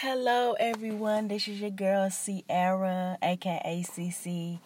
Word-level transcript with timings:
Hello, 0.00 0.52
everyone. 0.60 1.26
This 1.26 1.48
is 1.48 1.60
your 1.60 1.70
girl 1.70 2.08
Sierra, 2.08 3.18
aka 3.20 3.82
CC. 3.84 4.60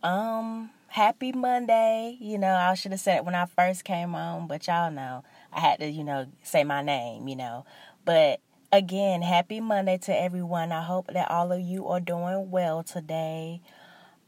Um, 0.00 0.70
happy 0.86 1.32
Monday. 1.32 2.16
You 2.20 2.38
know, 2.38 2.54
I 2.54 2.74
should 2.74 2.92
have 2.92 3.00
said 3.00 3.16
it 3.16 3.24
when 3.24 3.34
I 3.34 3.46
first 3.46 3.82
came 3.82 4.14
on, 4.14 4.46
but 4.46 4.68
y'all 4.68 4.92
know 4.92 5.24
I 5.52 5.58
had 5.58 5.80
to, 5.80 5.88
you 5.90 6.04
know, 6.04 6.26
say 6.44 6.62
my 6.62 6.82
name. 6.82 7.26
You 7.26 7.34
know, 7.34 7.64
but 8.04 8.38
again, 8.70 9.22
happy 9.22 9.58
Monday 9.58 9.98
to 10.02 10.16
everyone. 10.16 10.70
I 10.70 10.84
hope 10.84 11.08
that 11.14 11.28
all 11.32 11.50
of 11.50 11.60
you 11.60 11.88
are 11.88 11.98
doing 11.98 12.52
well 12.52 12.84
today. 12.84 13.62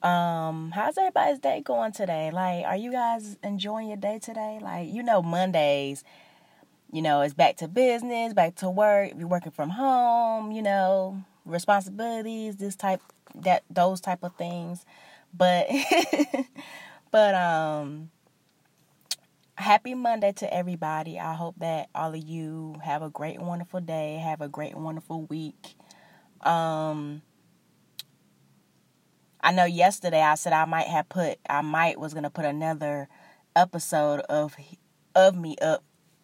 Um, 0.02 0.72
how's 0.74 0.98
everybody's 0.98 1.38
day 1.38 1.60
going 1.60 1.92
today? 1.92 2.32
Like, 2.32 2.64
are 2.64 2.76
you 2.76 2.90
guys 2.90 3.36
enjoying 3.44 3.86
your 3.86 3.96
day 3.96 4.18
today? 4.18 4.58
Like, 4.60 4.92
you 4.92 5.04
know, 5.04 5.22
Mondays 5.22 6.02
you 6.92 7.00
know, 7.00 7.22
it's 7.22 7.34
back 7.34 7.56
to 7.56 7.68
business, 7.68 8.34
back 8.34 8.54
to 8.56 8.68
work. 8.68 9.12
If 9.12 9.18
you're 9.18 9.26
working 9.26 9.50
from 9.50 9.70
home, 9.70 10.52
you 10.52 10.62
know, 10.62 11.24
responsibilities, 11.46 12.56
this 12.56 12.76
type, 12.76 13.00
that, 13.34 13.64
those 13.70 14.00
type 14.00 14.22
of 14.22 14.36
things. 14.36 14.84
But, 15.34 15.68
but, 17.10 17.34
um, 17.34 18.10
happy 19.54 19.94
Monday 19.94 20.32
to 20.32 20.54
everybody. 20.54 21.18
I 21.18 21.32
hope 21.32 21.54
that 21.60 21.88
all 21.94 22.14
of 22.14 22.22
you 22.22 22.76
have 22.84 23.02
a 23.02 23.08
great 23.08 23.40
wonderful 23.40 23.80
day, 23.80 24.20
have 24.22 24.42
a 24.42 24.48
great 24.48 24.76
wonderful 24.76 25.22
week. 25.22 25.76
Um, 26.42 27.22
I 29.40 29.52
know 29.52 29.64
yesterday 29.64 30.20
I 30.20 30.34
said 30.34 30.52
I 30.52 30.66
might 30.66 30.88
have 30.88 31.08
put, 31.08 31.38
I 31.48 31.62
might 31.62 31.98
was 31.98 32.12
going 32.12 32.24
to 32.24 32.30
put 32.30 32.44
another 32.44 33.08
episode 33.56 34.20
of, 34.20 34.56
of 35.14 35.36
me 35.36 35.56
up 35.62 35.82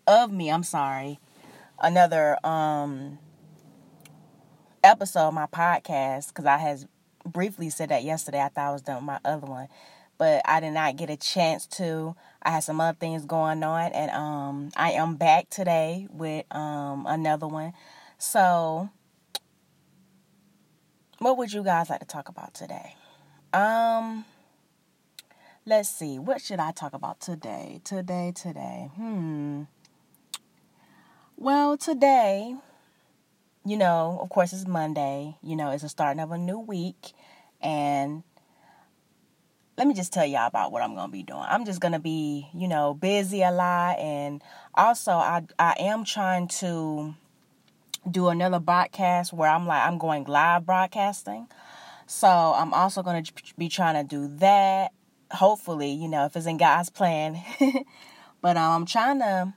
of 0.08 0.32
me, 0.32 0.50
I'm 0.50 0.62
sorry, 0.62 1.20
another 1.80 2.38
um 2.44 3.18
episode 4.82 5.28
of 5.28 5.34
my 5.34 5.46
podcast 5.46 6.28
because 6.28 6.46
I 6.46 6.56
has 6.56 6.86
briefly 7.26 7.68
said 7.68 7.90
that 7.90 8.04
yesterday. 8.04 8.40
I 8.40 8.48
thought 8.48 8.70
I 8.70 8.72
was 8.72 8.82
done 8.82 8.96
with 8.96 9.04
my 9.04 9.20
other 9.24 9.46
one, 9.46 9.68
but 10.16 10.40
I 10.46 10.60
did 10.60 10.72
not 10.72 10.96
get 10.96 11.10
a 11.10 11.16
chance 11.16 11.66
to. 11.66 12.16
I 12.42 12.50
had 12.50 12.60
some 12.60 12.80
other 12.80 12.96
things 12.98 13.26
going 13.26 13.62
on, 13.62 13.92
and 13.92 14.10
um, 14.12 14.70
I 14.76 14.92
am 14.92 15.16
back 15.16 15.50
today 15.50 16.08
with 16.10 16.46
um 16.54 17.04
another 17.06 17.46
one. 17.46 17.74
So, 18.16 18.88
what 21.18 21.36
would 21.36 21.52
you 21.52 21.62
guys 21.62 21.90
like 21.90 22.00
to 22.00 22.06
talk 22.06 22.30
about 22.30 22.54
today? 22.54 22.94
Um, 23.52 24.24
let's 25.66 25.90
see. 25.90 26.18
What 26.18 26.40
should 26.40 26.60
I 26.60 26.72
talk 26.72 26.94
about 26.94 27.20
today? 27.20 27.82
Today, 27.84 28.32
today. 28.34 28.90
Hmm. 28.96 29.64
Well, 31.40 31.76
today, 31.76 32.56
you 33.64 33.76
know, 33.76 34.18
of 34.20 34.28
course, 34.28 34.52
it's 34.52 34.66
Monday. 34.66 35.36
You 35.40 35.54
know, 35.54 35.70
it's 35.70 35.84
the 35.84 35.88
starting 35.88 36.20
of 36.20 36.32
a 36.32 36.36
new 36.36 36.58
week. 36.58 37.12
And 37.60 38.24
let 39.76 39.86
me 39.86 39.94
just 39.94 40.12
tell 40.12 40.26
y'all 40.26 40.48
about 40.48 40.72
what 40.72 40.82
I'm 40.82 40.96
going 40.96 41.06
to 41.06 41.12
be 41.12 41.22
doing. 41.22 41.44
I'm 41.48 41.64
just 41.64 41.80
going 41.80 41.92
to 41.92 42.00
be, 42.00 42.48
you 42.52 42.66
know, 42.66 42.92
busy 42.92 43.42
a 43.42 43.52
lot. 43.52 44.00
And 44.00 44.42
also, 44.74 45.12
I, 45.12 45.44
I 45.60 45.76
am 45.78 46.04
trying 46.04 46.48
to 46.58 47.14
do 48.10 48.26
another 48.30 48.58
broadcast 48.58 49.32
where 49.32 49.48
I'm 49.48 49.64
like, 49.64 49.86
I'm 49.86 49.98
going 49.98 50.24
live 50.24 50.66
broadcasting. 50.66 51.46
So 52.08 52.26
I'm 52.26 52.74
also 52.74 53.04
going 53.04 53.22
to 53.22 53.32
be 53.56 53.68
trying 53.68 53.94
to 53.94 54.02
do 54.02 54.26
that. 54.38 54.90
Hopefully, 55.30 55.92
you 55.92 56.08
know, 56.08 56.24
if 56.24 56.34
it's 56.34 56.46
in 56.46 56.56
God's 56.56 56.90
plan. 56.90 57.40
but 58.40 58.56
um, 58.56 58.72
I'm 58.72 58.86
trying 58.86 59.20
to, 59.20 59.54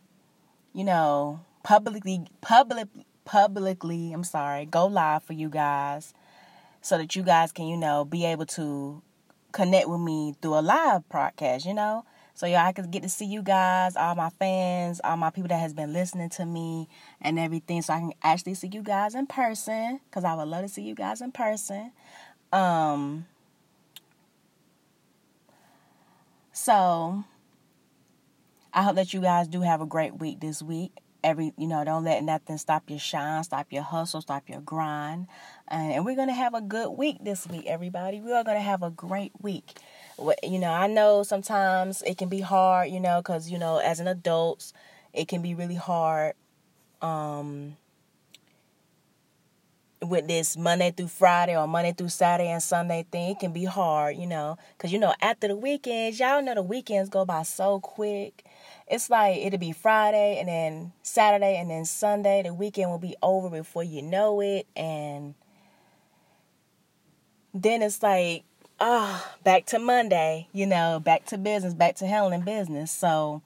you 0.76 0.84
know, 0.84 1.40
publicly 1.64 2.26
public 2.42 2.88
publicly 3.26 4.12
i'm 4.14 4.24
sorry 4.24 4.66
go 4.66 4.86
live 4.86 5.24
for 5.24 5.34
you 5.34 5.50
guys 5.50 6.14
so 6.82 6.98
that 6.98 7.16
you 7.16 7.24
guys 7.24 7.52
can 7.52 7.68
you 7.68 7.78
know 7.78 8.04
be 8.04 8.26
able 8.26 8.46
to 8.46 9.02
connect 9.52 9.88
with 9.88 10.00
me 10.00 10.36
through 10.42 10.58
a 10.58 10.62
live 10.62 11.08
broadcast 11.10 11.66
you 11.66 11.74
know? 11.74 12.06
So 12.34 12.48
yeah 12.48 12.66
i 12.66 12.72
can 12.72 12.90
get 12.90 13.04
to 13.04 13.10
see 13.10 13.26
you 13.26 13.44
guys 13.44 13.96
all 13.96 14.16
my 14.16 14.30
fans 14.30 15.00
all 15.04 15.18
my 15.18 15.30
people 15.30 15.50
that 15.50 15.60
has 15.60 15.74
been 15.74 15.94
listening 15.94 16.30
to 16.30 16.46
me 16.46 16.88
and 17.22 17.38
everything 17.38 17.82
so 17.82 17.94
i 17.94 18.00
can 18.00 18.14
actually 18.24 18.56
see 18.56 18.70
you 18.72 18.82
guys 18.82 19.14
in 19.14 19.28
person 19.28 20.00
because 20.10 20.24
i 20.24 20.34
would 20.34 20.48
love 20.48 20.64
to 20.64 20.70
see 20.70 20.82
you 20.82 20.96
guys 20.96 21.22
in 21.22 21.32
person. 21.32 21.92
Um 22.52 23.28
so 26.52 27.24
i 28.74 28.82
hope 28.82 28.96
that 28.96 29.14
you 29.14 29.22
guys 29.22 29.48
do 29.48 29.62
have 29.62 29.82
a 29.82 29.86
great 29.86 30.20
week 30.20 30.40
this 30.40 30.62
week 30.62 30.92
every 31.24 31.54
you 31.58 31.68
know 31.68 31.84
don't 31.84 32.04
let 32.04 32.24
nothing 32.24 32.58
stop 32.58 32.90
your 32.90 33.00
shine 33.00 33.44
stop 33.44 33.68
your 33.72 33.84
hustle 33.84 34.22
stop 34.22 34.50
your 34.50 34.62
grind. 34.62 35.28
And 35.68 36.04
we're 36.04 36.16
gonna 36.16 36.34
have 36.34 36.54
a 36.54 36.62
good 36.62 36.92
week 36.92 37.18
this 37.22 37.48
week 37.48 37.66
everybody. 37.68 38.20
We 38.20 38.34
are 38.34 38.44
gonna 38.44 38.60
have 38.62 38.84
a 38.84 38.90
great 38.90 39.32
week. 39.42 39.80
You 40.44 40.60
know 40.60 40.72
i 40.72 40.88
know 40.88 41.24
sometimes 41.24 42.02
it 42.04 42.18
can 42.18 42.30
be 42.30 42.42
hard 42.42 42.90
you 42.90 43.00
know 43.00 43.22
because 43.22 43.50
you 43.50 43.58
know 43.58 43.78
as 43.78 44.00
an 44.00 44.08
adult 44.08 44.72
it 45.14 45.28
can 45.28 45.42
be 45.42 45.56
really 45.56 45.76
hard 45.76 46.34
um 47.02 47.76
with 50.12 50.28
this 50.28 50.56
Monday 50.56 50.92
through 50.92 51.08
Friday 51.08 51.58
or 51.58 51.68
Monday 51.68 51.94
through 51.94 52.10
Saturday 52.10 52.50
and 52.50 52.62
Sunday 52.62 53.06
thing, 53.12 53.32
it 53.32 53.40
can 53.40 53.52
be 53.52 53.66
hard, 53.66 54.18
you 54.18 54.28
know, 54.28 54.58
because 54.78 54.94
you 54.94 55.00
know 55.00 55.16
after 55.22 55.48
the 55.48 55.56
weekends, 55.56 56.20
y'all 56.20 56.44
know 56.44 56.54
the 56.54 56.62
weekends 56.62 57.10
go 57.10 57.26
by 57.26 57.42
so 57.42 57.80
quick 57.80 58.46
it's 58.92 59.10
like 59.10 59.38
it'll 59.38 59.58
be 59.58 59.72
Friday 59.72 60.38
and 60.38 60.50
then 60.50 60.92
Saturday 61.02 61.56
and 61.56 61.72
then 61.72 61.86
Sunday. 61.86 62.44
The 62.44 62.54
weekend 62.54 62.92
will 62.92 63.00
be 63.00 63.16
over 63.24 63.50
before 63.50 63.86
you 63.86 64.02
know 64.02 64.42
it. 64.42 64.68
And 64.76 65.34
then 67.54 67.82
it's 67.82 68.04
like, 68.04 68.44
ah, 68.82 69.26
oh, 69.26 69.38
back 69.46 69.66
to 69.68 69.80
Monday, 69.80 70.50
you 70.52 70.66
know, 70.66 71.00
back 71.00 71.26
to 71.28 71.38
business, 71.38 71.74
back 71.74 71.96
to 71.98 72.06
handling 72.06 72.42
business. 72.42 72.92
So, 72.92 73.42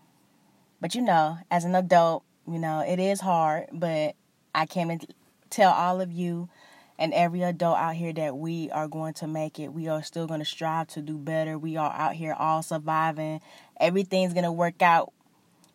but 0.82 0.96
you 0.96 1.02
know, 1.02 1.38
as 1.52 1.64
an 1.64 1.76
adult, 1.76 2.24
you 2.47 2.58
know, 2.58 2.80
it 2.80 3.00
is 3.00 3.22
hard, 3.22 3.68
but 3.72 4.16
I 4.56 4.66
came 4.66 4.90
and 4.90 5.06
tell 5.55 5.71
all 5.71 6.01
of 6.01 6.11
you 6.11 6.49
and 6.97 7.13
every 7.13 7.41
adult 7.41 7.77
out 7.77 7.95
here 7.95 8.13
that 8.13 8.38
we 8.38 8.69
are 8.71 8.88
going 8.88 9.13
to 9.16 9.27
make 9.27 9.59
it. 9.59 9.69
We 9.69 9.88
are 9.88 10.03
still 10.03 10.27
going 10.27 10.39
to 10.39 10.45
strive 10.45 10.88
to 10.89 11.01
do 11.01 11.17
better. 11.17 11.57
We 11.57 11.77
are 11.77 11.91
out 11.91 12.13
here 12.13 12.33
all 12.33 12.61
surviving. 12.61 13.41
Everything's 13.79 14.33
going 14.33 14.45
to 14.45 14.51
work 14.51 14.81
out 14.81 15.11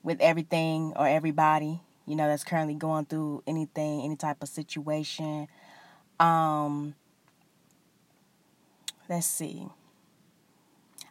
with 0.03 0.21
everything 0.21 0.93
or 0.97 1.07
everybody, 1.07 1.81
you 2.07 2.17
know, 2.17 2.27
that's 2.27 2.45
currently 2.45 2.75
going 2.75 3.05
through 3.05 3.43
anything, 3.47 4.03
any 4.03 4.17
type 4.17 4.43
of 4.43 4.49
situation. 4.49 5.47
Um, 6.19 6.95
let's 9.09 9.27
see. 9.27 9.67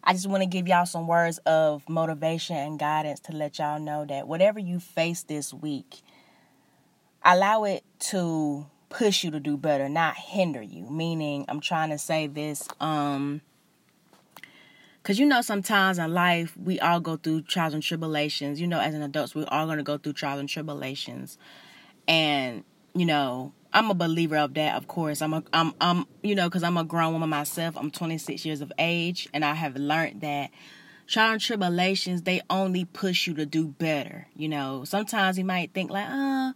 I 0.04 0.14
just 0.14 0.28
want 0.28 0.42
to 0.42 0.48
give 0.48 0.68
y'all 0.68 0.86
some 0.86 1.06
words 1.08 1.38
of 1.40 1.88
motivation 1.88 2.56
and 2.56 2.80
guidance 2.80 3.20
to 3.22 3.32
let 3.32 3.60
y'all 3.60 3.80
know 3.80 4.06
that 4.06 4.28
whatever 4.28 4.60
you 4.60 4.80
face 4.80 5.24
this 5.24 5.54
week, 5.54 6.02
allow 7.24 7.64
it 7.64 7.84
to 8.00 8.68
push 8.90 9.24
you 9.24 9.32
to 9.32 9.40
do 9.40 9.58
better, 9.58 9.88
not 9.88 10.16
hinder 10.16 10.62
you. 10.62 10.90
Meaning, 10.90 11.46
I'm 11.48 11.60
trying 11.60 11.90
to 11.90 11.98
say 11.98 12.28
this 12.28 12.68
um 12.80 13.42
because 15.02 15.18
you 15.18 15.26
know, 15.26 15.42
sometimes 15.42 15.98
in 15.98 16.14
life, 16.14 16.56
we 16.58 16.80
all 16.80 17.00
go 17.00 17.18
through 17.18 17.44
trials 17.44 17.74
and 17.74 17.82
tribulations. 17.82 18.60
You 18.60 18.68
know, 18.68 18.80
as 18.80 18.94
an 18.94 19.02
adults, 19.02 19.34
we're 19.34 19.48
all 19.48 19.66
going 19.66 19.78
to 19.78 19.84
go 19.84 19.98
through 19.98 20.14
trials 20.14 20.40
and 20.40 20.50
tribulations. 20.50 21.38
And, 22.08 22.64
you 22.94 23.06
know, 23.06 23.54
I'm 23.74 23.90
a 23.90 23.94
believer 23.94 24.38
of 24.38 24.54
that, 24.56 24.76
of 24.76 24.88
course. 24.88 25.22
I'm 25.22 25.34
a, 25.34 25.44
I'm, 25.54 25.74
I'm, 25.80 26.06
you 26.22 26.36
know, 26.36 26.48
because 26.48 26.64
I'm 26.64 26.78
a 26.78 26.84
grown 26.84 27.14
woman 27.14 27.30
myself. 27.30 27.78
I'm 27.78 27.92
26 27.92 28.46
years 28.46 28.62
of 28.62 28.72
age, 28.78 29.30
and 29.34 29.46
I 29.46 29.54
have 29.54 29.76
learned 29.78 30.22
that 30.22 30.52
trials 31.08 31.32
and 31.34 31.42
tribulations 31.42 32.24
they 32.24 32.42
only 32.50 32.86
push 32.86 33.26
you 33.26 33.34
to 33.36 33.46
do 33.46 33.68
better. 33.68 34.28
You 34.36 34.50
know, 34.50 34.84
sometimes 34.84 35.38
you 35.38 35.46
might 35.46 35.74
think 35.74 35.92
like, 35.92 36.08
oh, 36.10 36.54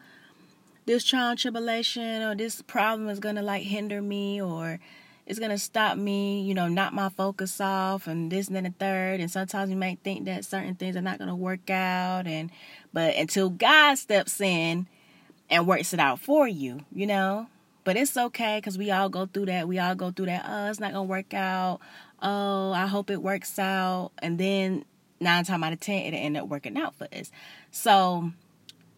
this 0.85 1.03
trial 1.03 1.31
and 1.31 1.39
tribulation 1.39 2.21
or 2.21 2.35
this 2.35 2.61
problem 2.61 3.09
is 3.09 3.19
gonna 3.19 3.41
like 3.41 3.63
hinder 3.63 4.01
me 4.01 4.41
or 4.41 4.79
it's 5.25 5.39
gonna 5.39 5.57
stop 5.57 5.97
me, 5.97 6.41
you 6.41 6.53
know, 6.53 6.67
knock 6.67 6.93
my 6.93 7.09
focus 7.09 7.61
off 7.61 8.07
and 8.07 8.31
this 8.31 8.47
and 8.47 8.55
then 8.55 8.65
the 8.65 8.73
third. 8.77 9.19
And 9.19 9.31
sometimes 9.31 9.69
you 9.69 9.77
might 9.77 9.99
think 10.03 10.25
that 10.25 10.45
certain 10.45 10.75
things 10.75 10.95
are 10.97 11.01
not 11.01 11.19
gonna 11.19 11.35
work 11.35 11.69
out 11.69 12.27
and 12.27 12.51
but 12.91 13.15
until 13.15 13.49
God 13.49 13.95
steps 13.95 14.39
in 14.41 14.87
and 15.49 15.67
works 15.67 15.93
it 15.93 15.99
out 15.99 16.19
for 16.19 16.47
you, 16.47 16.85
you 16.91 17.07
know. 17.07 17.47
But 17.85 17.97
it's 17.97 18.15
okay 18.15 18.57
because 18.57 18.77
we 18.77 18.91
all 18.91 19.09
go 19.09 19.25
through 19.25 19.47
that. 19.47 19.67
We 19.67 19.79
all 19.79 19.95
go 19.95 20.11
through 20.11 20.27
that. 20.27 20.45
Oh, 20.47 20.69
it's 20.69 20.79
not 20.79 20.93
gonna 20.93 21.03
work 21.03 21.33
out. 21.33 21.79
Oh, 22.21 22.71
I 22.71 22.87
hope 22.87 23.09
it 23.09 23.21
works 23.21 23.59
out. 23.59 24.11
And 24.19 24.37
then 24.37 24.85
nine 25.19 25.43
times 25.43 25.63
out 25.63 25.73
of 25.73 25.79
ten, 25.79 26.03
it'll 26.05 26.19
end 26.19 26.37
up 26.37 26.47
working 26.47 26.77
out 26.77 26.95
for 26.95 27.07
us. 27.13 27.31
So 27.71 28.31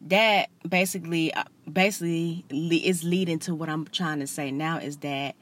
that 0.05 0.49
basically, 0.67 1.33
uh, 1.33 1.43
basically 1.71 2.45
is 2.51 3.03
leading 3.03 3.39
to 3.39 3.55
what 3.55 3.69
I'm 3.69 3.85
trying 3.85 4.19
to 4.19 4.27
say 4.27 4.51
now 4.51 4.77
is 4.77 4.97
that 4.97 5.35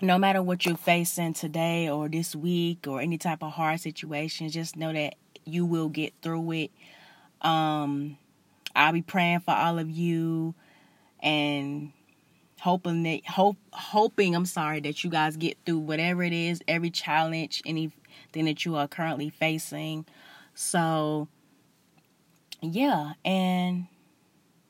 no 0.00 0.18
matter 0.18 0.42
what 0.42 0.66
you're 0.66 0.76
facing 0.76 1.32
today 1.32 1.88
or 1.88 2.08
this 2.08 2.34
week 2.34 2.86
or 2.86 3.00
any 3.00 3.18
type 3.18 3.42
of 3.42 3.52
hard 3.52 3.80
situation, 3.80 4.48
just 4.48 4.76
know 4.76 4.92
that 4.92 5.14
you 5.44 5.64
will 5.64 5.88
get 5.88 6.12
through 6.22 6.50
it. 6.52 6.70
Um, 7.40 8.18
I'll 8.74 8.92
be 8.92 9.02
praying 9.02 9.40
for 9.40 9.54
all 9.54 9.78
of 9.78 9.90
you 9.90 10.54
and 11.20 11.92
hoping 12.60 13.02
that 13.02 13.26
hope 13.26 13.56
hoping 13.72 14.34
I'm 14.34 14.46
sorry 14.46 14.80
that 14.80 15.02
you 15.02 15.10
guys 15.10 15.36
get 15.36 15.56
through 15.64 15.78
whatever 15.78 16.22
it 16.22 16.32
is, 16.32 16.62
every 16.68 16.90
challenge, 16.90 17.62
anything 17.64 18.44
that 18.44 18.64
you 18.64 18.76
are 18.76 18.88
currently 18.88 19.30
facing. 19.30 20.04
So 20.54 21.28
yeah, 22.62 23.14
and 23.24 23.86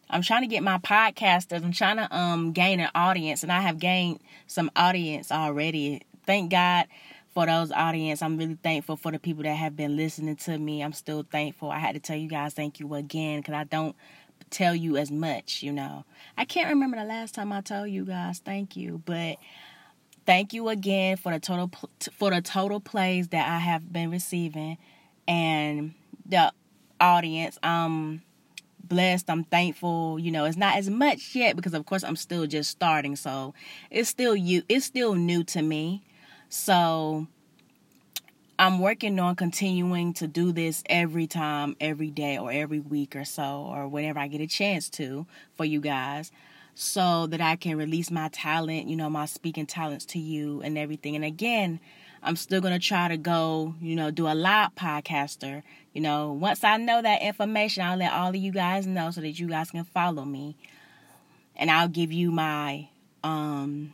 I'm 0.08 0.22
trying 0.22 0.42
to 0.42 0.48
get 0.48 0.62
my 0.62 0.78
podcasters. 0.78 1.62
I'm 1.62 1.72
trying 1.72 1.98
to 1.98 2.14
um 2.14 2.52
gain 2.52 2.80
an 2.80 2.90
audience, 2.94 3.42
and 3.42 3.52
I 3.52 3.60
have 3.60 3.78
gained 3.78 4.20
some 4.46 4.70
audience 4.74 5.30
already. 5.30 6.02
Thank 6.26 6.50
God 6.50 6.86
for 7.34 7.46
those 7.46 7.70
audience. 7.72 8.22
I'm 8.22 8.36
really 8.36 8.58
thankful 8.62 8.96
for 8.96 9.12
the 9.12 9.18
people 9.18 9.42
that 9.44 9.54
have 9.54 9.76
been 9.76 9.96
listening 9.96 10.36
to 10.36 10.58
me. 10.58 10.82
I'm 10.82 10.92
still 10.92 11.24
thankful. 11.30 11.70
I 11.70 11.78
had 11.78 11.94
to 11.94 12.00
tell 12.00 12.16
you 12.16 12.28
guys 12.28 12.54
thank 12.54 12.80
you 12.80 12.94
again 12.94 13.40
because 13.40 13.54
I 13.54 13.64
don't 13.64 13.96
tell 14.50 14.74
you 14.74 14.96
as 14.96 15.10
much. 15.10 15.62
You 15.62 15.72
know, 15.72 16.04
I 16.36 16.44
can't 16.44 16.68
remember 16.68 16.96
the 16.96 17.04
last 17.04 17.34
time 17.34 17.52
I 17.52 17.60
told 17.60 17.90
you 17.90 18.04
guys 18.04 18.38
thank 18.38 18.76
you, 18.76 19.02
but 19.04 19.36
thank 20.26 20.52
you 20.52 20.68
again 20.68 21.16
for 21.16 21.32
the 21.32 21.40
total 21.40 21.70
for 22.12 22.30
the 22.30 22.40
total 22.40 22.80
plays 22.80 23.28
that 23.28 23.48
I 23.48 23.58
have 23.58 23.92
been 23.92 24.10
receiving 24.10 24.78
and 25.26 25.94
the 26.26 26.52
audience. 27.02 27.58
Um 27.62 28.22
blessed. 28.84 29.30
I'm 29.30 29.44
thankful. 29.44 30.18
You 30.18 30.30
know, 30.30 30.44
it's 30.44 30.56
not 30.56 30.76
as 30.76 30.90
much 30.90 31.34
yet 31.34 31.56
because 31.56 31.74
of 31.74 31.86
course 31.86 32.04
I'm 32.04 32.16
still 32.16 32.46
just 32.46 32.70
starting. 32.70 33.16
So 33.16 33.54
it's 33.90 34.08
still 34.08 34.36
you 34.36 34.62
it's 34.68 34.86
still 34.86 35.14
new 35.14 35.44
to 35.44 35.62
me. 35.62 36.02
So 36.48 37.26
I'm 38.58 38.78
working 38.78 39.18
on 39.18 39.34
continuing 39.34 40.12
to 40.14 40.28
do 40.28 40.52
this 40.52 40.84
every 40.86 41.26
time, 41.26 41.74
every 41.80 42.10
day 42.10 42.38
or 42.38 42.52
every 42.52 42.80
week 42.80 43.16
or 43.16 43.24
so 43.24 43.66
or 43.68 43.88
whenever 43.88 44.18
I 44.18 44.28
get 44.28 44.40
a 44.40 44.46
chance 44.46 44.88
to 44.90 45.26
for 45.54 45.64
you 45.64 45.80
guys 45.80 46.30
so 46.74 47.26
that 47.26 47.40
I 47.40 47.56
can 47.56 47.76
release 47.76 48.10
my 48.10 48.28
talent, 48.28 48.88
you 48.88 48.96
know, 48.96 49.10
my 49.10 49.26
speaking 49.26 49.66
talents 49.66 50.04
to 50.06 50.18
you 50.18 50.62
and 50.62 50.78
everything. 50.78 51.16
And 51.16 51.24
again, 51.24 51.80
I'm 52.22 52.36
still 52.36 52.60
going 52.60 52.72
to 52.72 52.86
try 52.86 53.08
to 53.08 53.16
go, 53.16 53.74
you 53.80 53.96
know, 53.96 54.10
do 54.10 54.28
a 54.28 54.34
live 54.34 54.74
podcaster. 54.74 55.62
You 55.92 56.00
know, 56.00 56.32
once 56.32 56.64
I 56.64 56.78
know 56.78 57.02
that 57.02 57.22
information, 57.22 57.84
I'll 57.84 57.98
let 57.98 58.12
all 58.12 58.30
of 58.30 58.36
you 58.36 58.50
guys 58.50 58.86
know 58.86 59.10
so 59.10 59.20
that 59.20 59.38
you 59.38 59.48
guys 59.48 59.70
can 59.70 59.84
follow 59.84 60.24
me. 60.24 60.56
And 61.56 61.70
I'll 61.70 61.88
give 61.88 62.12
you 62.12 62.30
my 62.30 62.88
um 63.22 63.92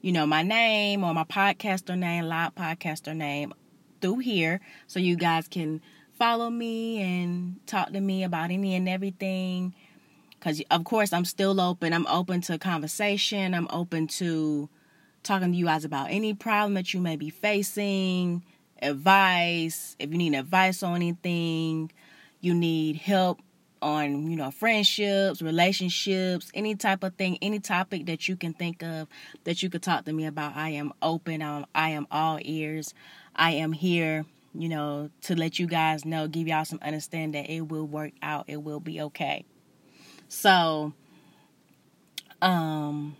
you 0.00 0.10
know, 0.10 0.26
my 0.26 0.42
name 0.42 1.04
or 1.04 1.14
my 1.14 1.24
podcaster 1.24 1.96
name, 1.96 2.24
live 2.24 2.54
podcaster 2.54 3.14
name 3.14 3.52
through 4.00 4.18
here 4.18 4.60
so 4.88 4.98
you 4.98 5.14
guys 5.16 5.46
can 5.46 5.80
follow 6.18 6.50
me 6.50 7.00
and 7.00 7.60
talk 7.66 7.92
to 7.92 8.00
me 8.00 8.24
about 8.24 8.50
any 8.50 8.74
and 8.74 8.88
everything 8.88 9.74
cuz 10.40 10.60
of 10.70 10.84
course 10.84 11.12
I'm 11.12 11.24
still 11.24 11.60
open. 11.60 11.92
I'm 11.92 12.06
open 12.06 12.40
to 12.42 12.58
conversation. 12.58 13.54
I'm 13.54 13.68
open 13.70 14.06
to 14.08 14.68
talking 15.22 15.52
to 15.52 15.58
you 15.58 15.66
guys 15.66 15.84
about 15.84 16.10
any 16.10 16.34
problem 16.34 16.74
that 16.74 16.92
you 16.92 17.00
may 17.00 17.16
be 17.16 17.30
facing, 17.30 18.42
advice, 18.82 19.96
if 19.98 20.10
you 20.10 20.18
need 20.18 20.34
advice 20.34 20.82
on 20.82 20.96
anything, 20.96 21.90
you 22.40 22.54
need 22.54 22.96
help 22.96 23.40
on, 23.80 24.30
you 24.30 24.36
know, 24.36 24.50
friendships, 24.50 25.42
relationships, 25.42 26.50
any 26.54 26.74
type 26.74 27.02
of 27.02 27.14
thing, 27.14 27.38
any 27.42 27.58
topic 27.58 28.06
that 28.06 28.28
you 28.28 28.36
can 28.36 28.52
think 28.52 28.82
of 28.82 29.08
that 29.44 29.62
you 29.62 29.70
could 29.70 29.82
talk 29.82 30.04
to 30.04 30.12
me 30.12 30.26
about. 30.26 30.56
I 30.56 30.70
am 30.70 30.92
open. 31.02 31.42
I'm, 31.42 31.66
I 31.74 31.90
am 31.90 32.06
all 32.10 32.38
ears. 32.42 32.94
I 33.34 33.52
am 33.52 33.72
here, 33.72 34.24
you 34.54 34.68
know, 34.68 35.10
to 35.22 35.34
let 35.34 35.58
you 35.58 35.66
guys 35.66 36.04
know, 36.04 36.28
give 36.28 36.46
y'all 36.46 36.64
some 36.64 36.78
understanding 36.82 37.42
that 37.42 37.50
it 37.50 37.62
will 37.62 37.86
work 37.86 38.12
out. 38.22 38.44
It 38.46 38.62
will 38.62 38.80
be 38.80 39.00
okay. 39.00 39.44
So, 40.28 40.92
um, 42.40 43.16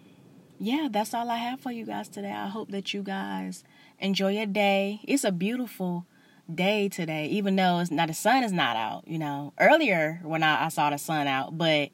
yeah, 0.58 0.88
that's 0.90 1.12
all 1.12 1.28
I 1.28 1.36
have 1.36 1.60
for 1.60 1.72
you 1.72 1.84
guys 1.84 2.08
today. 2.08 2.30
I 2.30 2.46
hope 2.48 2.70
that 2.70 2.94
you 2.94 3.02
guys 3.02 3.64
enjoy 4.02 4.32
your 4.32 4.46
day. 4.46 5.00
It's 5.04 5.24
a 5.24 5.32
beautiful 5.32 6.06
day 6.52 6.88
today, 6.88 7.26
even 7.26 7.56
though 7.56 7.78
it's 7.78 7.90
not 7.90 8.08
the 8.08 8.14
sun 8.14 8.44
is 8.44 8.52
not 8.52 8.76
out. 8.76 9.06
You 9.06 9.18
know, 9.18 9.52
earlier 9.58 10.20
when 10.22 10.42
I, 10.42 10.66
I 10.66 10.68
saw 10.68 10.90
the 10.90 10.98
sun 10.98 11.26
out, 11.26 11.56
but 11.56 11.90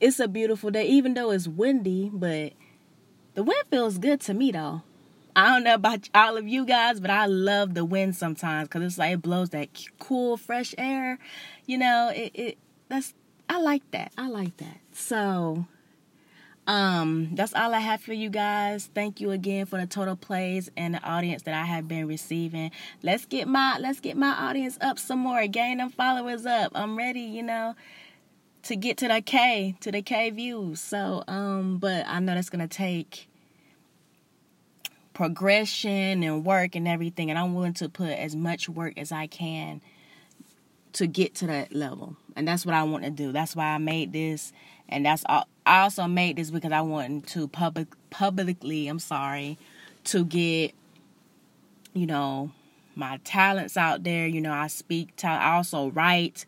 it's 0.00 0.20
a 0.20 0.28
beautiful 0.28 0.70
day, 0.70 0.86
even 0.86 1.14
though 1.14 1.30
it's 1.30 1.48
windy. 1.48 2.10
But 2.12 2.52
the 3.34 3.42
wind 3.42 3.64
feels 3.70 3.98
good 3.98 4.20
to 4.22 4.34
me 4.34 4.52
though. 4.52 4.82
I 5.34 5.50
don't 5.50 5.64
know 5.64 5.74
about 5.74 6.08
all 6.14 6.36
of 6.36 6.48
you 6.48 6.64
guys, 6.66 6.98
but 7.00 7.10
I 7.10 7.26
love 7.26 7.74
the 7.74 7.84
wind 7.84 8.16
sometimes 8.16 8.68
because 8.68 8.82
it's 8.82 8.98
like 8.98 9.14
it 9.14 9.22
blows 9.22 9.50
that 9.50 9.68
cool, 10.00 10.36
fresh 10.36 10.74
air. 10.76 11.18
You 11.64 11.78
know, 11.78 12.10
it, 12.14 12.32
it 12.34 12.58
that's 12.88 13.14
I 13.48 13.60
like 13.60 13.88
that. 13.92 14.12
I 14.18 14.28
like 14.28 14.56
that. 14.58 14.78
So 14.92 15.66
um, 16.68 17.30
that's 17.32 17.54
all 17.54 17.72
I 17.72 17.78
have 17.80 18.02
for 18.02 18.12
you 18.12 18.28
guys. 18.28 18.90
Thank 18.94 19.22
you 19.22 19.30
again 19.30 19.64
for 19.64 19.80
the 19.80 19.86
total 19.86 20.16
plays 20.16 20.70
and 20.76 20.94
the 20.94 21.02
audience 21.02 21.42
that 21.44 21.54
I 21.54 21.64
have 21.64 21.88
been 21.88 22.06
receiving. 22.06 22.72
Let's 23.02 23.24
get 23.24 23.48
my 23.48 23.78
let's 23.78 24.00
get 24.00 24.18
my 24.18 24.32
audience 24.32 24.76
up 24.82 24.98
some 24.98 25.20
more. 25.20 25.46
Gain 25.46 25.78
them 25.78 25.88
followers 25.88 26.44
up. 26.44 26.72
I'm 26.74 26.96
ready, 26.96 27.22
you 27.22 27.42
know, 27.42 27.74
to 28.64 28.76
get 28.76 28.98
to 28.98 29.08
the 29.08 29.22
K, 29.22 29.76
to 29.80 29.90
the 29.90 30.02
K 30.02 30.28
views. 30.28 30.82
So, 30.82 31.24
um, 31.26 31.78
but 31.78 32.06
I 32.06 32.20
know 32.20 32.34
that's 32.34 32.50
gonna 32.50 32.68
take 32.68 33.30
progression 35.14 36.22
and 36.22 36.44
work 36.44 36.76
and 36.76 36.86
everything, 36.86 37.30
and 37.30 37.38
I'm 37.38 37.54
willing 37.54 37.72
to 37.74 37.88
put 37.88 38.10
as 38.10 38.36
much 38.36 38.68
work 38.68 38.98
as 38.98 39.10
I 39.10 39.26
can 39.26 39.80
to 40.98 41.06
get 41.06 41.34
to 41.36 41.46
that 41.48 41.74
level. 41.74 42.16
And 42.36 42.46
that's 42.46 42.64
what 42.64 42.74
I 42.74 42.84
want 42.84 43.04
to 43.04 43.10
do. 43.10 43.32
That's 43.32 43.56
why 43.56 43.66
I 43.66 43.78
made 43.78 44.12
this 44.12 44.52
and 44.88 45.04
that's 45.04 45.22
all 45.28 45.46
I 45.66 45.80
also 45.80 46.06
made 46.06 46.36
this 46.36 46.50
because 46.50 46.72
I 46.72 46.80
wanted 46.80 47.26
to 47.28 47.46
public 47.46 47.88
publicly, 48.10 48.88
I'm 48.88 48.98
sorry, 48.98 49.58
to 50.04 50.24
get 50.24 50.74
you 51.92 52.06
know 52.06 52.50
my 52.94 53.20
talents 53.24 53.76
out 53.76 54.02
there. 54.02 54.26
You 54.26 54.40
know, 54.40 54.52
I 54.52 54.68
speak. 54.68 55.10
I 55.22 55.54
also 55.54 55.90
write. 55.90 56.46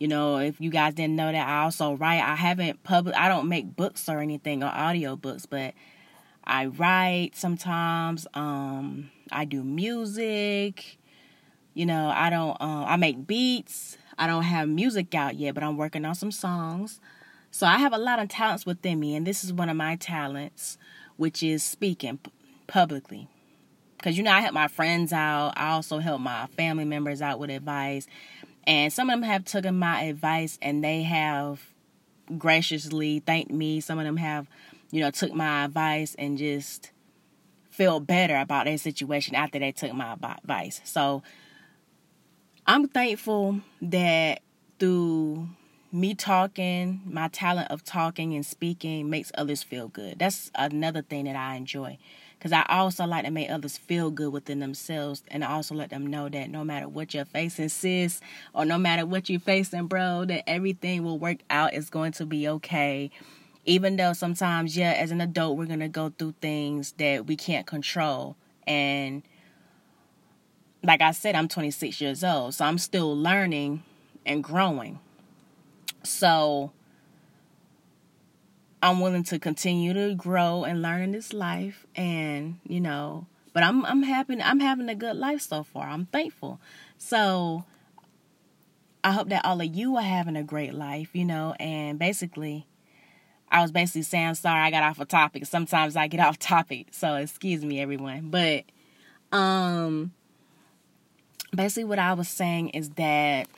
You 0.00 0.08
know, 0.08 0.38
if 0.38 0.60
you 0.60 0.70
guys 0.70 0.94
didn't 0.94 1.14
know 1.14 1.30
that, 1.30 1.48
I 1.48 1.62
also 1.62 1.94
write. 1.94 2.20
I 2.20 2.34
haven't 2.34 2.82
public. 2.82 3.14
I 3.14 3.28
don't 3.28 3.48
make 3.48 3.76
books 3.76 4.08
or 4.08 4.18
anything 4.18 4.62
or 4.62 4.66
audio 4.66 5.14
books, 5.14 5.46
but 5.46 5.74
I 6.42 6.66
write 6.66 7.32
sometimes. 7.34 8.26
Um, 8.34 9.10
I 9.30 9.44
do 9.44 9.62
music. 9.62 10.98
You 11.74 11.86
know, 11.86 12.08
I 12.14 12.30
don't. 12.30 12.56
Um, 12.60 12.84
I 12.86 12.96
make 12.96 13.26
beats. 13.26 13.98
I 14.16 14.26
don't 14.26 14.44
have 14.44 14.68
music 14.68 15.14
out 15.14 15.34
yet, 15.34 15.54
but 15.54 15.64
I'm 15.64 15.76
working 15.76 16.04
on 16.04 16.14
some 16.14 16.30
songs. 16.30 17.00
So 17.50 17.66
I 17.66 17.78
have 17.78 17.92
a 17.92 17.98
lot 17.98 18.20
of 18.20 18.28
talents 18.28 18.64
within 18.64 18.98
me, 18.98 19.14
and 19.14 19.26
this 19.26 19.44
is 19.44 19.52
one 19.52 19.68
of 19.68 19.76
my 19.76 19.96
talents, 19.96 20.78
which 21.16 21.42
is 21.42 21.62
speaking 21.62 22.18
publicly. 22.66 23.28
Because, 23.96 24.16
you 24.18 24.22
know, 24.22 24.32
I 24.32 24.40
help 24.40 24.54
my 24.54 24.68
friends 24.68 25.12
out. 25.12 25.54
I 25.56 25.70
also 25.70 25.98
help 25.98 26.20
my 26.20 26.46
family 26.56 26.84
members 26.84 27.22
out 27.22 27.38
with 27.38 27.50
advice. 27.50 28.06
And 28.66 28.92
some 28.92 29.08
of 29.08 29.14
them 29.14 29.22
have 29.22 29.44
taken 29.44 29.76
my 29.76 30.02
advice 30.02 30.58
and 30.60 30.82
they 30.82 31.02
have 31.04 31.60
graciously 32.36 33.20
thanked 33.20 33.50
me. 33.50 33.80
Some 33.80 33.98
of 33.98 34.04
them 34.04 34.16
have, 34.16 34.46
you 34.90 35.00
know, 35.00 35.10
took 35.10 35.32
my 35.32 35.64
advice 35.64 36.14
and 36.18 36.36
just 36.36 36.90
feel 37.70 37.98
better 37.98 38.36
about 38.36 38.66
their 38.66 38.78
situation 38.78 39.34
after 39.34 39.58
they 39.58 39.72
took 39.72 39.92
my 39.94 40.12
advice. 40.12 40.80
So 40.84 41.22
I'm 42.66 42.88
thankful 42.88 43.60
that 43.82 44.40
through 44.78 45.48
me 45.92 46.14
talking, 46.14 47.02
my 47.04 47.28
talent 47.28 47.70
of 47.70 47.84
talking 47.84 48.34
and 48.34 48.44
speaking 48.44 49.10
makes 49.10 49.30
others 49.34 49.62
feel 49.62 49.88
good. 49.88 50.18
That's 50.18 50.50
another 50.54 51.02
thing 51.02 51.26
that 51.26 51.36
I 51.36 51.56
enjoy. 51.56 51.98
Because 52.38 52.52
I 52.52 52.64
also 52.68 53.04
like 53.06 53.26
to 53.26 53.30
make 53.30 53.50
others 53.50 53.76
feel 53.76 54.10
good 54.10 54.32
within 54.32 54.60
themselves. 54.60 55.22
And 55.28 55.44
I 55.44 55.52
also 55.52 55.74
let 55.74 55.90
them 55.90 56.06
know 56.06 56.30
that 56.30 56.50
no 56.50 56.64
matter 56.64 56.88
what 56.88 57.12
you're 57.12 57.26
facing, 57.26 57.68
sis, 57.68 58.20
or 58.54 58.64
no 58.64 58.78
matter 58.78 59.04
what 59.04 59.28
you're 59.28 59.40
facing, 59.40 59.86
bro, 59.86 60.24
that 60.24 60.48
everything 60.48 61.04
will 61.04 61.18
work 61.18 61.38
out. 61.50 61.74
It's 61.74 61.90
going 61.90 62.12
to 62.12 62.24
be 62.24 62.48
okay. 62.48 63.10
Even 63.66 63.96
though 63.96 64.14
sometimes, 64.14 64.74
yeah, 64.74 64.92
as 64.92 65.10
an 65.10 65.20
adult, 65.20 65.58
we're 65.58 65.66
going 65.66 65.80
to 65.80 65.88
go 65.88 66.12
through 66.18 66.34
things 66.40 66.92
that 66.92 67.26
we 67.26 67.36
can't 67.36 67.66
control. 67.66 68.36
And 68.66 69.22
like 70.84 71.00
I 71.00 71.12
said, 71.12 71.34
I'm 71.34 71.48
26 71.48 72.00
years 72.00 72.22
old. 72.22 72.54
So 72.54 72.64
I'm 72.64 72.78
still 72.78 73.16
learning 73.16 73.82
and 74.26 74.44
growing. 74.44 75.00
So 76.02 76.72
I'm 78.82 79.00
willing 79.00 79.24
to 79.24 79.38
continue 79.38 79.94
to 79.94 80.14
grow 80.14 80.64
and 80.64 80.82
learn 80.82 81.00
in 81.00 81.12
this 81.12 81.32
life 81.32 81.86
and, 81.96 82.60
you 82.68 82.80
know, 82.80 83.26
but 83.54 83.62
I'm 83.62 83.84
I'm 83.86 84.02
happy 84.02 84.40
I'm 84.42 84.60
having 84.60 84.88
a 84.88 84.94
good 84.94 85.16
life 85.16 85.40
so 85.40 85.62
far. 85.62 85.88
I'm 85.88 86.06
thankful. 86.06 86.60
So 86.98 87.64
I 89.02 89.12
hope 89.12 89.28
that 89.30 89.44
all 89.44 89.60
of 89.60 89.74
you 89.74 89.96
are 89.96 90.02
having 90.02 90.36
a 90.36 90.42
great 90.42 90.74
life, 90.74 91.10
you 91.14 91.24
know, 91.24 91.54
and 91.58 91.98
basically 91.98 92.66
I 93.48 93.62
was 93.62 93.72
basically 93.72 94.02
saying 94.02 94.34
sorry 94.34 94.60
I 94.60 94.70
got 94.70 94.82
off 94.82 95.00
a 95.00 95.06
topic. 95.06 95.46
Sometimes 95.46 95.96
I 95.96 96.08
get 96.08 96.20
off 96.26 96.38
topic, 96.38 96.88
so 96.90 97.14
excuse 97.14 97.64
me 97.64 97.80
everyone. 97.80 98.28
But 98.28 98.64
um 99.32 100.12
basically 101.54 101.84
what 101.84 101.98
I 101.98 102.14
was 102.14 102.28
saying 102.28 102.70
is 102.70 102.90
that 102.90 103.48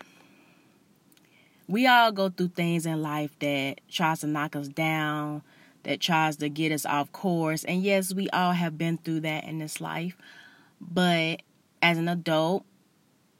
we 1.68 1.86
all 1.86 2.12
go 2.12 2.28
through 2.28 2.48
things 2.48 2.86
in 2.86 3.02
life 3.02 3.36
that 3.40 3.80
tries 3.90 4.20
to 4.20 4.26
knock 4.26 4.54
us 4.54 4.68
down, 4.68 5.42
that 5.82 6.00
tries 6.00 6.36
to 6.36 6.48
get 6.48 6.72
us 6.72 6.86
off 6.86 7.10
course. 7.12 7.64
And 7.64 7.82
yes, 7.82 8.14
we 8.14 8.28
all 8.30 8.52
have 8.52 8.78
been 8.78 8.98
through 8.98 9.20
that 9.20 9.44
in 9.44 9.58
this 9.58 9.80
life. 9.80 10.16
But 10.80 11.42
as 11.82 11.98
an 11.98 12.08
adult, 12.08 12.64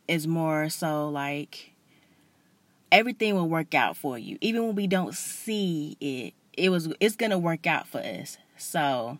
it's 0.08 0.26
more 0.26 0.68
so 0.68 1.08
like 1.08 1.72
everything 2.90 3.34
will 3.34 3.48
work 3.48 3.74
out 3.74 3.96
for 3.96 4.18
you. 4.18 4.38
Even 4.40 4.66
when 4.66 4.74
we 4.74 4.86
don't 4.86 5.14
see 5.14 5.96
it, 6.00 6.34
it 6.52 6.70
was 6.70 6.92
it's 7.00 7.16
gonna 7.16 7.38
work 7.38 7.66
out 7.66 7.86
for 7.86 7.98
us. 7.98 8.38
So 8.56 9.18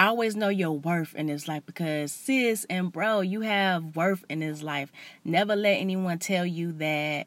I 0.00 0.06
always 0.06 0.34
know 0.34 0.48
your 0.48 0.72
worth 0.72 1.14
in 1.14 1.26
this 1.26 1.46
life 1.46 1.66
because 1.66 2.10
sis 2.10 2.64
and 2.70 2.90
bro, 2.90 3.20
you 3.20 3.42
have 3.42 3.96
worth 3.96 4.24
in 4.30 4.40
this 4.40 4.62
life. 4.62 4.90
Never 5.26 5.54
let 5.54 5.74
anyone 5.74 6.18
tell 6.18 6.46
you 6.46 6.72
that 6.72 7.26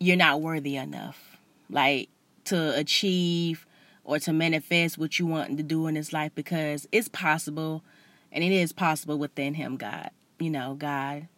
you're 0.00 0.16
not 0.16 0.40
worthy 0.40 0.76
enough. 0.76 1.36
Like 1.68 2.08
to 2.44 2.74
achieve 2.74 3.66
or 4.02 4.18
to 4.20 4.32
manifest 4.32 4.96
what 4.96 5.18
you 5.18 5.26
want 5.26 5.58
to 5.58 5.62
do 5.62 5.86
in 5.88 5.94
this 5.96 6.10
life 6.10 6.32
because 6.34 6.88
it's 6.90 7.08
possible 7.08 7.84
and 8.32 8.42
it 8.42 8.50
is 8.50 8.72
possible 8.72 9.18
within 9.18 9.52
him, 9.52 9.76
God. 9.76 10.08
You 10.38 10.48
know, 10.48 10.72
God. 10.72 11.28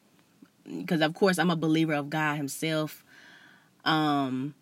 Because 0.65 1.01
of 1.01 1.13
course 1.15 1.41
I'm 1.41 1.51
a 1.51 1.57
believer 1.57 1.95
of 1.95 2.09
God 2.09 2.37
himself. 2.37 3.05
Um 3.85 4.55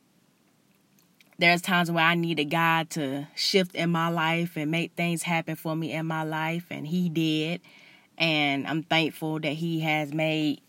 there's 1.43 1.61
times 1.61 1.91
where 1.91 2.05
I 2.05 2.15
needed 2.15 2.51
God 2.51 2.89
to 2.91 3.27
shift 3.35 3.75
in 3.75 3.91
my 3.91 4.09
life 4.09 4.57
and 4.57 4.71
make 4.71 4.93
things 4.93 5.25
happen 5.25 5.57
for 5.57 5.75
me 5.75 5.91
in 5.91 6.07
my 6.07 6.23
life, 6.23 6.67
and 6.71 6.87
He 6.87 7.09
did. 7.09 7.61
And 8.17 8.65
I'm 8.65 8.85
thankful 8.85 9.41
that 9.41 9.55
He 9.55 9.81
has 9.81 10.15
made 10.15 10.61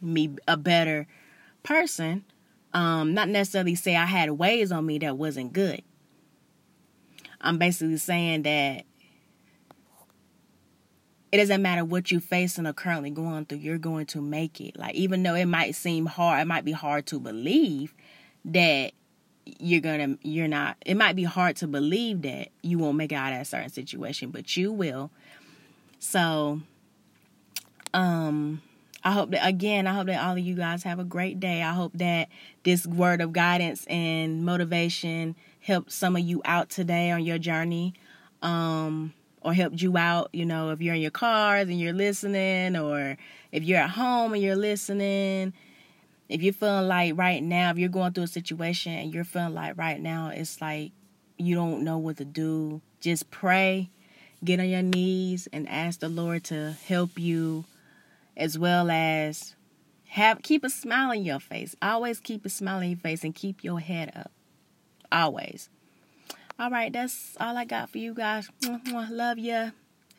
me 0.00 0.34
a 0.48 0.56
better 0.56 1.06
person. 1.62 2.24
Um, 2.72 3.12
not 3.12 3.28
necessarily 3.28 3.74
say 3.74 3.96
I 3.96 4.06
had 4.06 4.30
ways 4.30 4.72
on 4.72 4.86
me 4.86 4.96
that 5.00 5.18
wasn't 5.18 5.52
good. 5.52 5.82
I'm 7.42 7.58
basically 7.58 7.98
saying 7.98 8.44
that 8.44 8.86
it 11.32 11.36
doesn't 11.36 11.60
matter 11.60 11.84
what 11.84 12.10
you're 12.10 12.22
facing 12.22 12.66
or 12.66 12.72
currently 12.72 13.10
going 13.10 13.44
through, 13.44 13.58
you're 13.58 13.76
going 13.76 14.06
to 14.06 14.22
make 14.22 14.58
it. 14.58 14.78
Like, 14.78 14.94
even 14.94 15.22
though 15.22 15.34
it 15.34 15.44
might 15.44 15.74
seem 15.74 16.06
hard, 16.06 16.40
it 16.40 16.46
might 16.46 16.64
be 16.64 16.72
hard 16.72 17.04
to 17.08 17.20
believe 17.20 17.94
that 18.46 18.92
you're 19.46 19.80
gonna 19.80 20.16
you're 20.22 20.48
not 20.48 20.76
it 20.84 20.96
might 20.96 21.16
be 21.16 21.24
hard 21.24 21.56
to 21.56 21.66
believe 21.66 22.22
that 22.22 22.48
you 22.62 22.78
won't 22.78 22.96
make 22.96 23.12
out 23.12 23.32
of 23.32 23.40
a 23.40 23.44
certain 23.44 23.70
situation 23.70 24.30
but 24.30 24.56
you 24.56 24.72
will. 24.72 25.10
So 25.98 26.60
um 27.92 28.60
i 29.04 29.12
hope 29.12 29.30
that 29.30 29.46
again 29.46 29.86
i 29.86 29.92
hope 29.92 30.06
that 30.06 30.20
all 30.22 30.32
of 30.32 30.38
you 30.38 30.54
guys 30.54 30.82
have 30.82 30.98
a 30.98 31.04
great 31.04 31.40
day. 31.40 31.62
I 31.62 31.72
hope 31.72 31.92
that 31.94 32.28
this 32.62 32.86
word 32.86 33.20
of 33.20 33.32
guidance 33.32 33.84
and 33.86 34.44
motivation 34.44 35.36
helped 35.60 35.92
some 35.92 36.16
of 36.16 36.22
you 36.22 36.42
out 36.44 36.70
today 36.70 37.10
on 37.10 37.24
your 37.24 37.38
journey 37.38 37.94
um 38.42 39.12
or 39.42 39.52
helped 39.52 39.80
you 39.80 39.96
out 39.96 40.30
you 40.32 40.44
know 40.44 40.70
if 40.70 40.80
you're 40.80 40.94
in 40.94 41.02
your 41.02 41.10
cars 41.10 41.68
and 41.68 41.78
you're 41.78 41.92
listening 41.92 42.76
or 42.76 43.16
if 43.52 43.62
you're 43.62 43.78
at 43.78 43.90
home 43.90 44.32
and 44.32 44.42
you're 44.42 44.56
listening 44.56 45.52
if 46.28 46.42
you're 46.42 46.52
feeling 46.52 46.88
like 46.88 47.18
right 47.18 47.42
now, 47.42 47.70
if 47.70 47.78
you're 47.78 47.88
going 47.88 48.12
through 48.12 48.24
a 48.24 48.28
situation 48.28 48.92
and 48.92 49.14
you're 49.14 49.24
feeling 49.24 49.54
like 49.54 49.76
right 49.76 50.00
now, 50.00 50.30
it's 50.34 50.60
like 50.60 50.92
you 51.36 51.54
don't 51.54 51.82
know 51.82 51.98
what 51.98 52.16
to 52.18 52.24
do, 52.24 52.80
just 53.00 53.30
pray, 53.30 53.90
get 54.42 54.60
on 54.60 54.68
your 54.68 54.82
knees, 54.82 55.48
and 55.52 55.68
ask 55.68 56.00
the 56.00 56.08
Lord 56.08 56.44
to 56.44 56.76
help 56.86 57.18
you, 57.18 57.64
as 58.36 58.58
well 58.58 58.90
as 58.90 59.54
have 60.08 60.42
keep 60.42 60.64
a 60.64 60.70
smile 60.70 61.10
on 61.10 61.24
your 61.24 61.40
face. 61.40 61.74
Always 61.82 62.20
keep 62.20 62.46
a 62.46 62.48
smile 62.48 62.78
on 62.78 62.88
your 62.88 62.98
face 62.98 63.24
and 63.24 63.34
keep 63.34 63.64
your 63.64 63.80
head 63.80 64.12
up. 64.16 64.30
Always. 65.10 65.68
All 66.58 66.70
right, 66.70 66.92
that's 66.92 67.36
all 67.40 67.56
I 67.56 67.64
got 67.64 67.90
for 67.90 67.98
you 67.98 68.14
guys. 68.14 68.48
Love 69.10 69.38
you. 69.38 69.72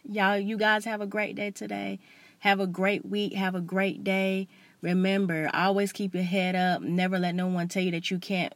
Y'all, 0.04 0.38
you 0.38 0.58
guys 0.58 0.86
have 0.86 1.02
a 1.02 1.08
great 1.08 1.36
day 1.36 1.50
today. 1.50 2.00
Have 2.40 2.60
a 2.60 2.68
great 2.68 3.06
week. 3.06 3.34
Have 3.34 3.56
a 3.56 3.62
great 3.62 4.04
day. 4.04 4.48
Remember, 4.82 5.50
always 5.54 5.92
keep 5.92 6.14
your 6.14 6.24
head 6.24 6.56
up. 6.56 6.82
Never 6.82 7.18
let 7.18 7.36
no 7.36 7.48
one 7.48 7.68
tell 7.68 7.84
you 7.84 7.92
that 7.92 8.12
you 8.12 8.20
can't 8.20 8.54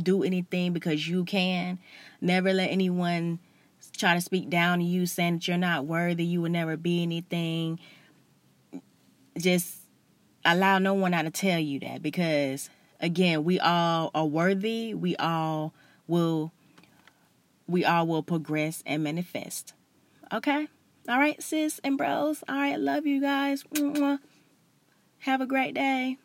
do 0.00 0.22
anything 0.22 0.72
because 0.72 1.08
you 1.08 1.24
can. 1.24 1.78
Never 2.20 2.52
let 2.52 2.70
anyone 2.70 3.38
try 3.96 4.14
to 4.14 4.20
speak 4.20 4.50
down 4.50 4.78
to 4.78 4.84
you 4.84 5.06
saying 5.06 5.34
that 5.34 5.48
you're 5.48 5.56
not 5.56 5.86
worthy, 5.86 6.24
you 6.24 6.42
will 6.42 6.50
never 6.50 6.76
be 6.76 7.02
anything. 7.02 7.78
Just 9.38 9.78
allow 10.44 10.78
no 10.78 10.94
one 10.94 11.14
out 11.14 11.22
to 11.22 11.30
tell 11.30 11.58
you 11.58 11.80
that 11.80 12.02
because 12.02 12.70
again, 13.00 13.44
we 13.44 13.58
all 13.58 14.10
are 14.14 14.26
worthy. 14.26 14.94
We 14.94 15.16
all 15.16 15.74
will 16.06 16.52
we 17.68 17.84
all 17.84 18.06
will 18.06 18.22
progress 18.22 18.82
and 18.86 19.02
manifest. 19.02 19.74
Okay? 20.32 20.68
All 21.08 21.18
right, 21.18 21.40
sis 21.42 21.80
and 21.82 21.98
bros. 21.98 22.44
All 22.48 22.56
right, 22.56 22.78
love 22.78 23.06
you 23.06 23.20
guys. 23.20 23.64
Have 25.26 25.40
a 25.40 25.46
great 25.46 25.74
day. 25.74 26.18